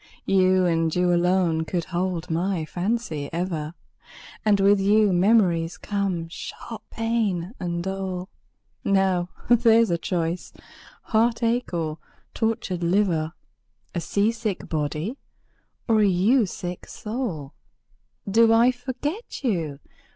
[0.25, 3.75] You, you alone could hold my fancy ever!
[4.43, 8.27] And with you memories come, sharp pain, and dole.
[8.83, 10.53] Now there's a choice
[11.03, 11.99] heartache or
[12.33, 13.33] tortured liver!
[13.93, 15.17] A sea sick body,
[15.87, 17.53] or a you sick soul!
[18.27, 19.77] Do I forget you?